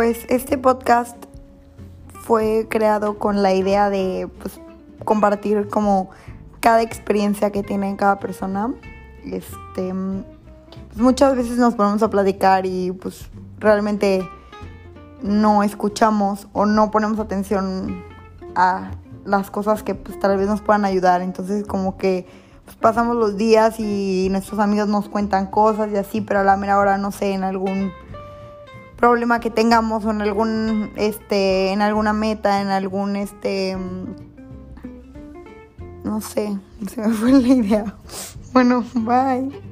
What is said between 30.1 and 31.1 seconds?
algún